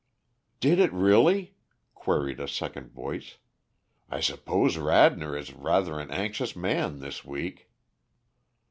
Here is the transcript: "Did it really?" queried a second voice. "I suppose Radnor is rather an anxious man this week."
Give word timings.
"Did 0.59 0.79
it 0.79 0.91
really?" 0.91 1.53
queried 1.93 2.39
a 2.39 2.47
second 2.47 2.89
voice. 2.89 3.37
"I 4.09 4.19
suppose 4.19 4.75
Radnor 4.77 5.37
is 5.37 5.53
rather 5.53 5.99
an 5.99 6.09
anxious 6.09 6.55
man 6.55 6.97
this 7.01 7.23
week." 7.23 7.69